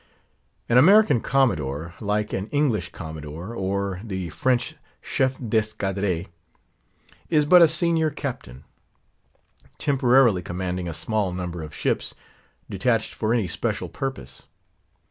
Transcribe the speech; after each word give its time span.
An 0.67 0.79
American 0.79 1.21
Commodore, 1.21 1.93
like 1.99 2.33
an 2.33 2.47
English 2.47 2.91
Commodore, 2.91 3.53
or 3.55 4.01
the 4.03 4.29
French 4.29 4.73
Chef 4.99 5.37
d'Escadre, 5.37 6.25
is 7.29 7.45
but 7.45 7.61
a 7.61 7.67
senior 7.67 8.09
Captain, 8.09 8.63
temporarily 9.77 10.41
commanding 10.41 10.87
a 10.87 10.93
small 10.95 11.31
number 11.31 11.61
of 11.61 11.75
ships, 11.75 12.15
detached 12.67 13.13
for 13.13 13.31
any 13.31 13.45
special 13.45 13.89
purpose. 13.89 14.47